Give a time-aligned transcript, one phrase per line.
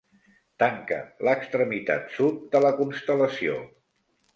[0.63, 0.97] Tanca
[1.29, 3.65] l'extremitat sud de la constel·lació.